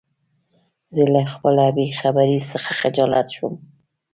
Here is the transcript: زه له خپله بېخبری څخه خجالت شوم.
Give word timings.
زه 0.93 1.03
له 1.13 1.21
خپله 1.33 1.63
بېخبری 1.77 2.39
څخه 2.51 2.69
خجالت 2.81 3.27
شوم. 3.35 3.53